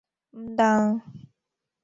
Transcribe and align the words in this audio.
—М-мда! 0.37 0.71